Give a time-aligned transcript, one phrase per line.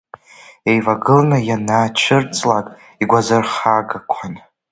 [0.69, 2.67] Еивагыланы ианаацәырҵлак,
[3.01, 4.33] игәазырҳагақәан.